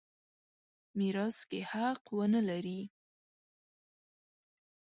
[0.97, 2.81] میراث کې حق ونه لري.